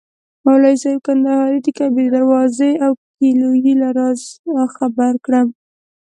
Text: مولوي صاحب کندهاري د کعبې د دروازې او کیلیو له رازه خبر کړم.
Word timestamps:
مولوي 0.45 0.75
صاحب 0.83 0.99
کندهاري 1.07 1.59
د 1.63 1.67
کعبې 1.77 2.03
د 2.07 2.11
دروازې 2.15 2.71
او 2.85 2.91
کیلیو 3.15 3.79
له 3.81 3.87
رازه 3.97 4.63
خبر 4.75 5.11
کړم. 5.25 5.47